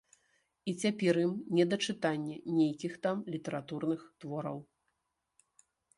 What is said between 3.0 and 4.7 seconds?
там літаратурных твораў.